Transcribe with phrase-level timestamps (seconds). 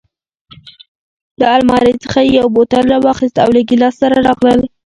[1.39, 4.61] له المارۍ څخه یې یو بوتل راواخیست او له ګیلاس سره راغلل.